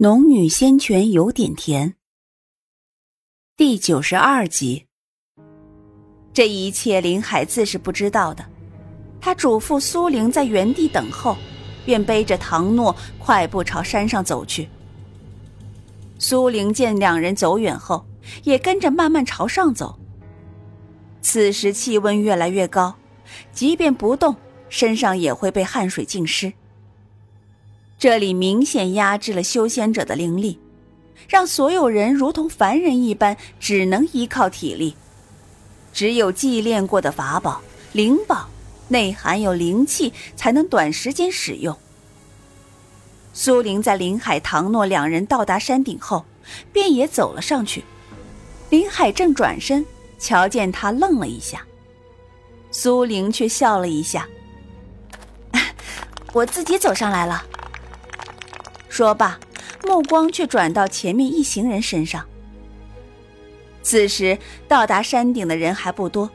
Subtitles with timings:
[0.00, 1.96] 农女仙泉有点甜。
[3.56, 4.86] 第九十二集。
[6.32, 8.46] 这一切林海自是不知道的，
[9.20, 11.36] 他嘱咐苏玲在原地等候，
[11.84, 14.68] 便背着唐诺快步朝山上走去。
[16.20, 18.06] 苏玲见两人走远后，
[18.44, 19.98] 也跟着慢慢朝上走。
[21.20, 22.94] 此时气温越来越高，
[23.50, 24.36] 即便不动，
[24.68, 26.52] 身上也会被汗水浸湿。
[27.98, 30.60] 这里明显压制了修仙者的灵力，
[31.28, 34.94] 让所有人如同凡人一般，只能依靠体力。
[35.92, 37.60] 只有祭炼过的法宝、
[37.92, 38.48] 灵宝，
[38.86, 41.76] 内含有灵气，才能短时间使用。
[43.32, 46.24] 苏玲在林海、唐诺两人到达山顶后，
[46.72, 47.82] 便也走了上去。
[48.70, 49.84] 林海正转身，
[50.20, 51.64] 瞧见他，愣了一下。
[52.70, 54.28] 苏玲却笑了一下
[56.32, 57.44] ：“我自己走上来了。”
[58.98, 59.38] 说罢，
[59.84, 62.26] 目光却转到前面一行人身上。
[63.80, 64.36] 此时
[64.66, 66.28] 到达山顶的人还不多，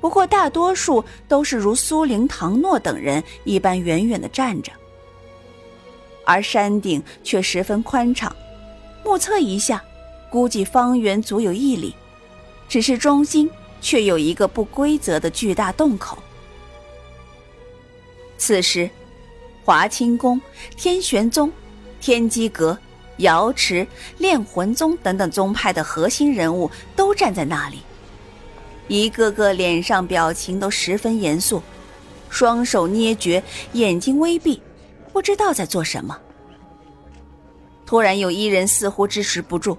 [0.00, 4.70] 不过大多数都是如苏玲、唐诺等人一般远远的站着。
[6.24, 8.32] 而山顶却十分宽敞，
[9.04, 9.82] 目测一下，
[10.30, 11.96] 估计方圆足有一里，
[12.68, 16.16] 只是中心却有一个不规则的巨大洞口。
[18.36, 18.88] 此时，
[19.64, 20.40] 华清宫、
[20.76, 21.52] 天玄宗。
[22.00, 22.76] 天机阁、
[23.18, 23.86] 瑶池、
[24.18, 27.82] 炼魂宗等等宗派的核心人物都站在那里，
[28.86, 31.62] 一个个脸上表情都十分严肃，
[32.30, 34.62] 双手捏诀，眼睛微闭，
[35.12, 36.16] 不知道在做什么。
[37.84, 39.76] 突然，有一人似乎支持不住，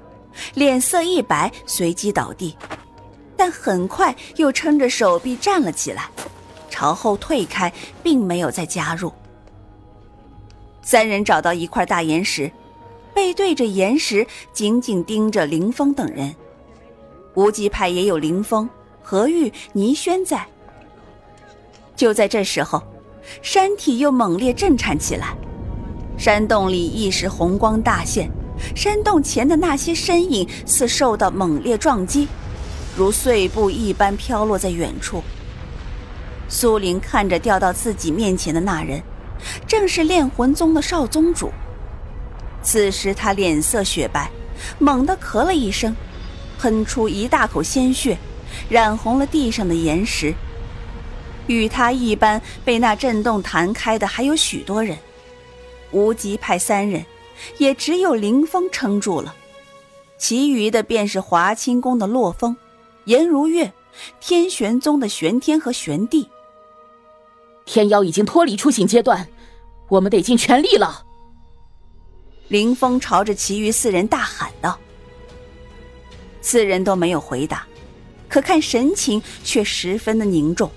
[0.55, 2.57] 脸色一白，随即倒地，
[3.37, 6.09] 但很快又撑着手臂站了起来，
[6.69, 7.71] 朝后退开，
[8.03, 9.13] 并没有再加入。
[10.89, 12.51] 三人找到一块大岩石，
[13.13, 16.35] 背对着岩石，紧紧盯着林峰等人。
[17.35, 18.67] 无极派也有林峰、
[19.03, 20.43] 何玉、倪轩在。
[21.95, 22.81] 就在这时候，
[23.43, 25.37] 山体又猛烈震颤起来，
[26.17, 28.27] 山洞里一时红光大现，
[28.75, 32.27] 山洞前的那些身影似受到猛烈撞击，
[32.97, 35.23] 如碎布一般飘落在远处。
[36.47, 38.99] 苏林看着掉到自己面前的那人。
[39.67, 41.51] 正是炼魂宗的少宗主。
[42.61, 44.29] 此时他脸色雪白，
[44.79, 45.95] 猛地咳了一声，
[46.59, 48.17] 喷出一大口鲜血，
[48.69, 50.33] 染红了地上的岩石。
[51.47, 54.97] 与他一般被那震动弹开的还有许多人，
[55.91, 57.05] 无极派三人，
[57.57, 59.33] 也只有林峰撑住了，
[60.17, 62.55] 其余的便是华清宫的洛风、
[63.05, 63.73] 颜如月、
[64.19, 66.29] 天玄宗的玄天和玄帝。
[67.69, 69.27] 天妖已经脱离出醒阶段，
[69.89, 71.05] 我们得尽全力了。
[72.47, 74.79] 林峰朝着其余四人大喊道。
[76.41, 77.67] 四人都没有回答，
[78.27, 80.71] 可看神情却十分的凝重。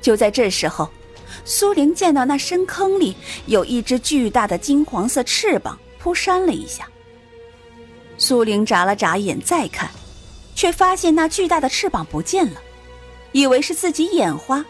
[0.00, 0.88] 就在这时候，
[1.44, 6.88] 苏玲见到那深坑里有一只巨大的金黄色翅膀扑扇了一下。
[8.18, 9.90] 苏玲眨了眨眼，再看，
[10.54, 12.60] 却发现那巨大的翅膀不见了，
[13.32, 14.64] 以为是自己眼花。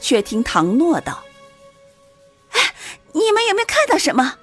[0.00, 1.24] 却听唐诺道
[2.52, 2.74] ：“哎，
[3.12, 4.36] 你们有没有看到什么？”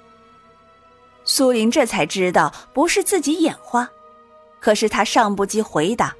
[1.24, 3.90] 苏玲这才知道不是自己眼花，
[4.60, 6.14] 可是他尚不及回答，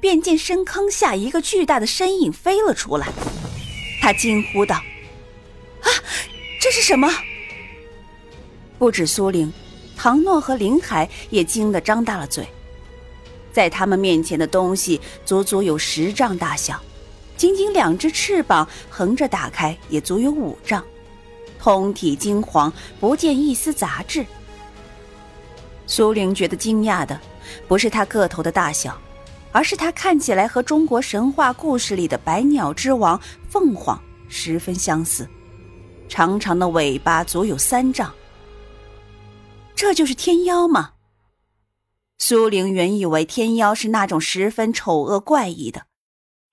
[0.00, 3.06] 便见深坑下一个巨大的身影飞了出来。
[4.00, 4.76] 他惊呼道
[5.82, 5.88] ：“啊，
[6.60, 7.10] 这是什么？”
[8.78, 9.52] 不止苏玲，
[9.96, 12.46] 唐诺和林海也惊得张大了嘴。
[13.52, 16.78] 在他们面前的东西足足有十丈大小。
[17.36, 20.82] 仅仅两只翅膀横着打开，也足有五丈，
[21.58, 24.24] 通体金黄，不见一丝杂质。
[25.86, 27.20] 苏玲觉得惊讶的，
[27.68, 28.98] 不是它个头的大小，
[29.52, 35.28] 而是它看起来和中国神话故事里的百鸟之王凤凰十分相似，
[36.08, 38.12] 长长的尾巴足有三丈。
[39.74, 40.92] 这就是天妖吗？
[42.18, 45.82] 苏玲原以为天妖是那种十分丑恶怪异的。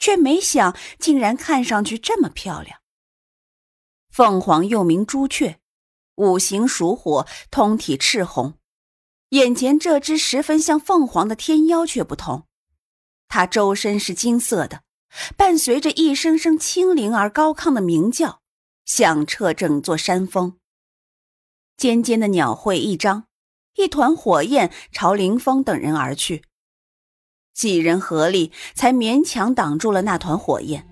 [0.03, 2.81] 却没想，竟然看上去这么漂亮。
[4.09, 5.61] 凤凰又名朱雀，
[6.15, 8.55] 五行属火，通体赤红。
[9.29, 12.45] 眼前这只十分像凤凰的天妖却不同，
[13.29, 14.83] 它周身是金色的，
[15.37, 18.41] 伴随着一声声清灵而高亢的鸣叫，
[18.83, 20.57] 响彻整座山峰。
[21.77, 23.27] 尖尖的鸟喙一张，
[23.77, 26.43] 一团火焰朝林峰等人而去。
[27.53, 30.87] 几人合力，才勉强挡住了那团火焰。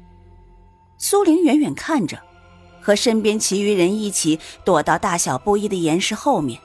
[0.97, 2.19] 苏玲远远看着，
[2.79, 6.59] 和身边其余人一起躲到大小不一的岩石后面，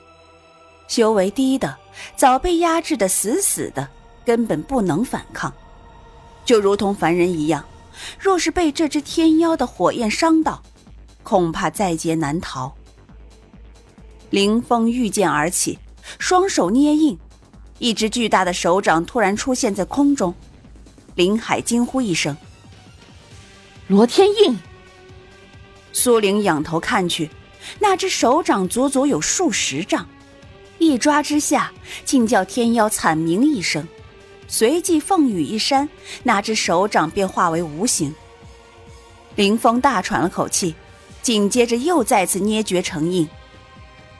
[0.87, 1.75] 修为低的
[2.15, 3.87] 早被压制的死死的，
[4.23, 5.51] 根本不能反抗，
[6.45, 7.65] 就如同凡人一样。
[8.19, 10.61] 若是被这只天妖的火焰伤到，
[11.23, 12.71] 恐怕在劫难逃。
[14.29, 15.79] 凌风御剑而起，
[16.19, 17.17] 双手捏印，
[17.79, 20.33] 一只巨大的手掌突然出现在空中。
[21.15, 22.35] 林海惊呼一声
[23.87, 24.59] ：“罗天印！”
[25.93, 27.29] 苏玲仰头看去，
[27.79, 30.07] 那只手掌足足有数十丈，
[30.77, 31.71] 一抓之下，
[32.05, 33.87] 竟叫天妖惨鸣一声。
[34.47, 35.89] 随即凤羽一扇，
[36.23, 38.13] 那只手掌便化为无形。
[39.35, 40.75] 林峰大喘了口气，
[41.21, 43.27] 紧接着又再次捏诀成印。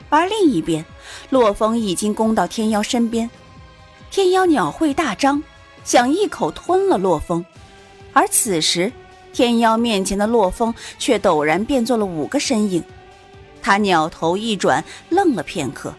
[0.09, 0.83] 而另一边，
[1.29, 3.29] 洛风已经攻到天妖身边，
[4.09, 5.43] 天妖鸟喙大张。
[5.83, 7.45] 想一口吞了洛风，
[8.11, 8.91] 而此时
[9.31, 12.83] 天妖面前的洛风却陡然变作了五个身影。
[13.61, 15.95] 他鸟头一转，愣了片刻。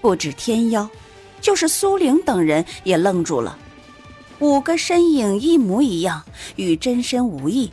[0.00, 0.90] 不止天妖，
[1.40, 3.56] 就是苏玲等人也愣住了。
[4.40, 6.24] 五个身影一模一样，
[6.56, 7.70] 与真身无异。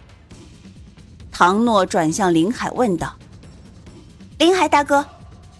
[1.32, 3.16] 唐诺转向林海问道
[4.38, 5.04] ：“林海大哥，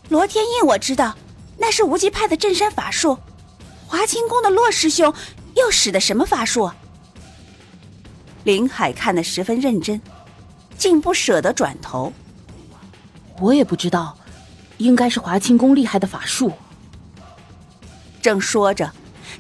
[0.10, 1.16] 罗天印我知道，
[1.58, 3.18] 那是无极派的镇山法术。”
[3.96, 5.14] 华清宫的洛师兄
[5.56, 6.70] 又使的什么法术？
[8.44, 10.02] 林海看得十分认真，
[10.78, 12.12] 竟不舍得转头。
[13.40, 14.18] 我也不知道，
[14.80, 16.52] 应该是华清宫厉害的法术。
[18.22, 18.92] 正说着，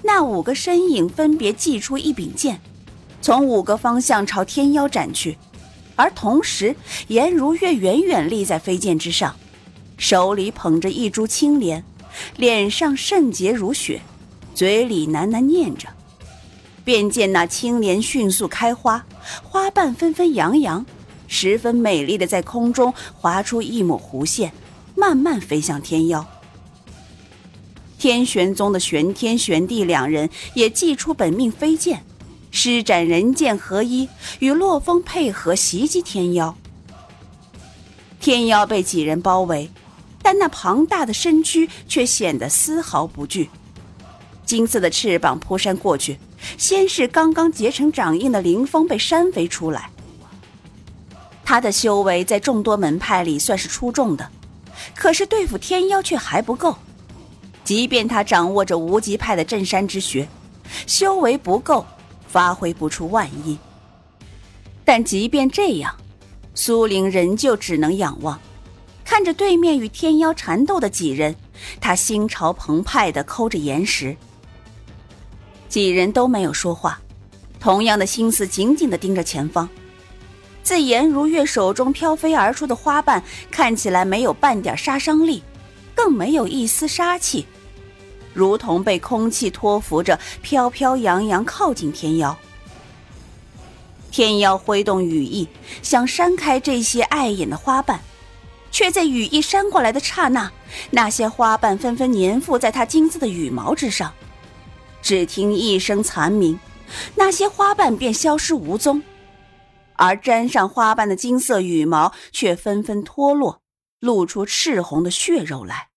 [0.04, 2.62] 那五个身影分别祭出一柄剑，
[3.22, 5.38] 从五个方向朝天妖斩去，
[5.98, 6.74] 而同时，
[7.10, 9.36] 颜如月远远立在飞剑之上，
[9.98, 11.84] 手里捧着一株青莲，
[12.38, 14.02] 脸上圣洁如雪。
[14.56, 15.90] 嘴里喃喃念着，
[16.86, 19.06] 便见那青莲迅速开花，
[19.44, 20.86] 花瓣纷纷扬扬，
[21.28, 24.54] 十分美丽的在空中划出一抹弧线，
[24.96, 26.26] 慢慢飞向天妖。
[27.98, 32.02] 天玄宗的玄天、玄地两人也祭出本命飞剑，
[32.50, 34.08] 施展人剑合一，
[34.40, 36.56] 与洛风配合袭击天妖。
[38.22, 39.70] 天妖被几人包围，
[40.22, 43.50] 但那庞大的身躯却显得丝毫不惧。
[44.46, 46.20] 金色的翅膀扑扇过去，
[46.58, 49.90] 先是刚刚结成掌印的凌风被扇飞出来。
[51.44, 54.30] 他的修为在众多门派里算是出众的，
[54.96, 56.76] 可是对付天妖却还不够。
[57.64, 60.28] 即便他掌握着无极派的镇山之学，
[60.86, 61.86] 修为不够，
[62.28, 63.58] 发挥不出万一。
[64.84, 65.96] 但即便这样，
[66.54, 68.40] 苏玲仍旧只能仰望，
[69.04, 71.36] 看着对面与天妖缠斗的几人，
[71.82, 74.16] 他心潮澎湃地抠着岩石。
[75.76, 76.98] 几人都没有说话，
[77.60, 79.68] 同样的心思紧紧的盯着前方。
[80.64, 85.44] 自颜如月手中飘飞而出的花瓣看起来没有半点杀伤力，
[85.94, 87.46] 更没有一丝杀气，
[88.34, 92.34] 如同被空气托浮着飘飘扬扬靠近天妖。
[94.12, 95.46] 天妖挥动羽翼
[95.82, 98.00] 想扇开这些碍眼的花瓣，
[98.72, 100.50] 却在羽翼扇过来的刹那，
[100.92, 104.14] 那些花瓣纷纷粘附在它金色的羽毛之上。
[105.06, 106.60] 只听一声残鸣，
[107.14, 109.04] 那些花瓣便消失无踪，
[109.98, 113.62] 而沾上花瓣的金色羽毛却纷纷脱落，
[114.00, 115.90] 露出赤红的血肉来。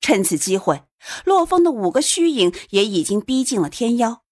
[0.00, 0.84] 趁此机会，
[1.26, 4.22] 洛风的五个虚影也已经逼近了天妖，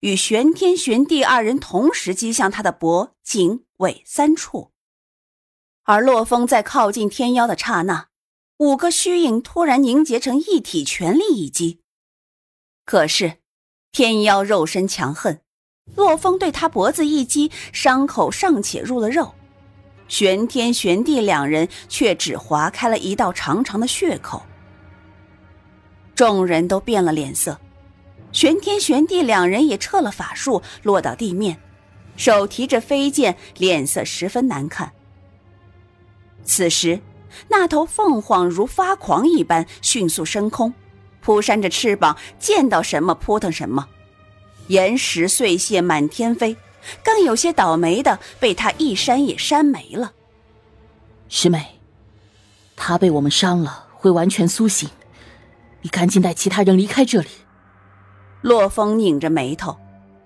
[0.00, 4.72] 与玄天、玄地二人同时击向他的脖、颈、尾三处。
[5.84, 8.08] 而洛风在靠近天妖的刹那，
[8.56, 11.82] 五个虚影突然凝结成一体，全力一击。
[12.88, 13.34] 可是，
[13.92, 15.40] 天妖肉身强横，
[15.94, 19.34] 洛风对他脖子一击，伤口尚且入了肉，
[20.08, 24.42] 玄天、玄地两人却只划开了一道长长的血口。
[26.14, 27.60] 众人都变了脸色，
[28.32, 31.60] 玄天、玄地两人也撤了法术，落到地面，
[32.16, 34.90] 手提着飞剑，脸色十分难看。
[36.42, 37.02] 此时，
[37.48, 40.72] 那头凤凰如发狂一般，迅速升空。
[41.28, 43.86] 扑扇着翅膀，见到什么扑腾什么，
[44.68, 46.56] 岩石碎屑满天飞，
[47.04, 50.14] 更有些倒霉的被他一扇也扇没了。
[51.28, 51.78] 师妹，
[52.76, 54.88] 他被我们伤了，会完全苏醒，
[55.82, 57.28] 你赶紧带其他人离开这里。
[58.40, 59.76] 洛风拧着眉头，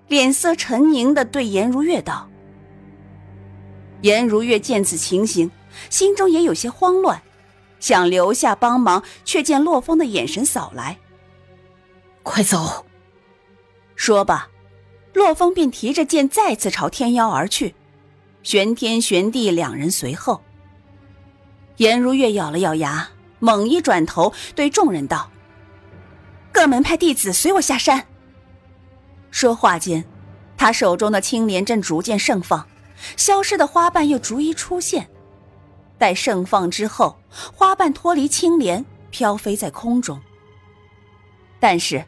[0.07, 2.29] 脸色沉凝的对颜如月道。
[4.03, 5.51] 颜如月见此情形，
[5.89, 7.21] 心中也有些慌乱。
[7.83, 10.97] 想留下帮忙，却见洛风的眼神扫来。
[12.23, 12.85] 快走！
[13.97, 14.47] 说罢，
[15.11, 17.75] 洛风便提着剑再次朝天妖而去。
[18.41, 20.41] 玄天、玄地两人随后。
[21.75, 23.09] 颜如月咬了咬牙，
[23.39, 25.29] 猛一转头，对众人道
[26.53, 28.07] ：“各门派弟子，随我下山。”
[29.29, 30.05] 说话间，
[30.57, 32.65] 他手中的青莲正逐渐盛放，
[33.17, 35.09] 消失的花瓣又逐一出现。
[36.03, 40.19] 待盛放之后，花瓣脱离青莲，飘飞在空中。
[41.61, 42.03] 但是，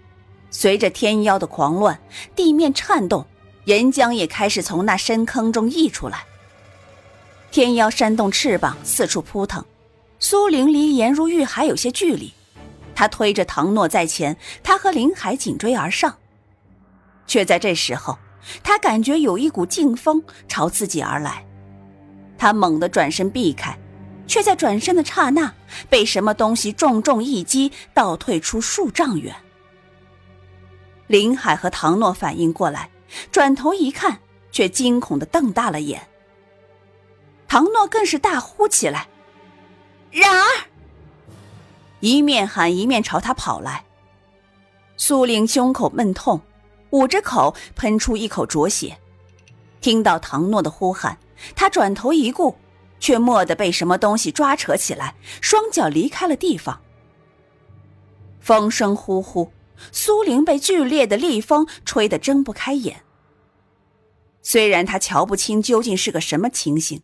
[0.50, 1.98] 随着天妖的狂乱，
[2.36, 3.25] 地面颤动，
[3.64, 6.25] 岩浆也开始从那深坑中溢出来。
[7.52, 9.64] 天妖扇动翅膀，四处扑腾。
[10.20, 12.34] 苏玲离颜如玉还有些距离，
[12.94, 16.18] 他推着唐诺在前，他和林海紧追而上。
[17.28, 18.18] 却在这时候，
[18.62, 21.46] 他感觉有一股劲风朝自己而来，
[22.38, 23.80] 他猛地转身避开，
[24.27, 25.53] 却在转身的刹那
[25.89, 29.36] 被什么东西重重一击，倒退出数丈远。
[31.08, 32.89] 林海和唐诺反应过来，
[33.32, 34.20] 转头一看，
[34.51, 36.08] 却惊恐的瞪大了眼。
[37.48, 39.08] 唐诺更是大呼起来
[40.12, 40.46] ：“然儿！”
[42.01, 43.86] 一面喊一面朝他跑来。
[44.98, 46.41] 苏玲胸口闷痛。
[46.91, 48.98] 捂着口，喷出一口浊血。
[49.82, 51.17] 听到唐诺的呼喊，
[51.53, 52.55] 他转头一顾，
[53.06, 56.82] 却蓦地被什么东西抓扯起来，双脚离开了地方。
[58.40, 59.52] 风声呼呼，
[59.92, 63.04] 苏玲被剧烈的厉风吹得睁不开眼。
[64.42, 67.04] 虽然他瞧不清究竟是个什么情形，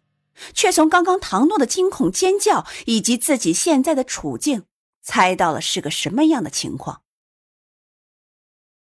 [0.55, 4.63] 却从刚刚唐诺的惊恐尖叫以及自己现在的处境，
[5.03, 7.00] 猜到了是个什么样的情况。